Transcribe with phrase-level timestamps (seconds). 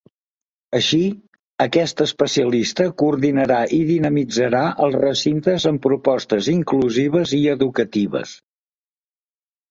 [0.77, 0.99] Així,
[1.65, 8.33] aquest especialista coordinarà i dinamitzarà els recintes amb propostes inclusives i educatives.